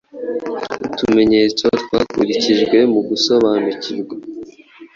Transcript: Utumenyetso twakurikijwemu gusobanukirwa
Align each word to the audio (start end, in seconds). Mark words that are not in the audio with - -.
Utumenyetso 0.85 1.65
twakurikijwemu 1.81 2.97
gusobanukirwa 3.09 4.15